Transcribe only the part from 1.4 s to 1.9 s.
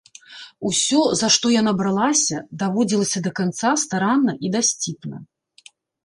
яна